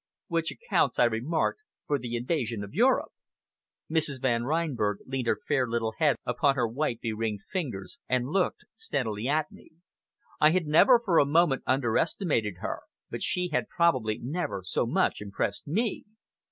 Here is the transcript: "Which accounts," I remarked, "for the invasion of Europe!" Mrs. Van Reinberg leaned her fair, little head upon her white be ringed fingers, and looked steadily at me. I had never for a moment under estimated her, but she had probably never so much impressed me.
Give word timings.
"Which 0.29 0.49
accounts," 0.51 0.97
I 0.97 1.03
remarked, 1.03 1.59
"for 1.85 1.99
the 1.99 2.15
invasion 2.15 2.63
of 2.63 2.73
Europe!" 2.73 3.11
Mrs. 3.87 4.19
Van 4.19 4.45
Reinberg 4.45 4.97
leaned 5.05 5.27
her 5.27 5.37
fair, 5.47 5.67
little 5.67 5.93
head 5.99 6.15
upon 6.25 6.55
her 6.55 6.67
white 6.67 6.99
be 7.01 7.13
ringed 7.13 7.41
fingers, 7.51 7.99
and 8.09 8.25
looked 8.29 8.65
steadily 8.75 9.27
at 9.27 9.51
me. 9.51 9.73
I 10.39 10.53
had 10.53 10.65
never 10.65 10.99
for 10.99 11.19
a 11.19 11.25
moment 11.27 11.61
under 11.67 11.99
estimated 11.99 12.55
her, 12.61 12.79
but 13.11 13.21
she 13.21 13.49
had 13.49 13.69
probably 13.69 14.17
never 14.17 14.63
so 14.65 14.87
much 14.87 15.21
impressed 15.21 15.67
me. 15.67 16.03